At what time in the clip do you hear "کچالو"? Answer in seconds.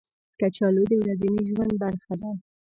0.39-0.83